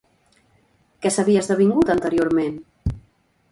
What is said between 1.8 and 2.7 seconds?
anteriorment?